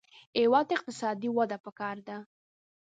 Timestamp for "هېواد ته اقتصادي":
0.41-1.29